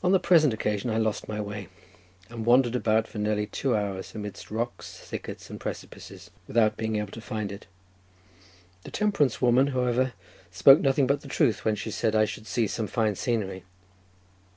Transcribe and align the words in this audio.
On 0.00 0.12
the 0.12 0.20
present 0.20 0.54
occasion 0.54 0.90
I 0.90 0.96
lost 0.96 1.26
my 1.28 1.40
way, 1.40 1.66
and 2.30 2.46
wandered 2.46 2.76
about 2.76 3.08
for 3.08 3.18
nearly 3.18 3.48
two 3.48 3.74
hours 3.74 4.14
amidst 4.14 4.48
rocks, 4.48 4.96
thickets, 4.98 5.50
and 5.50 5.58
precipices, 5.58 6.30
without 6.46 6.76
being 6.76 6.94
able 6.94 7.10
to 7.10 7.20
find 7.20 7.50
it. 7.50 7.66
The 8.84 8.92
temperance 8.92 9.42
woman, 9.42 9.66
however, 9.74 10.12
spoke 10.52 10.78
nothing 10.80 11.08
but 11.08 11.22
the 11.22 11.26
truth, 11.26 11.64
when 11.64 11.74
she 11.74 11.90
said 11.90 12.14
I 12.14 12.26
should 12.26 12.46
see 12.46 12.68
some 12.68 12.86
fine 12.86 13.16
scenery. 13.16 13.64